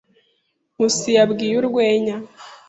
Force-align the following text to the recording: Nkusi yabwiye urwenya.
Nkusi 0.73 1.09
yabwiye 1.17 1.53
urwenya. 1.59 2.15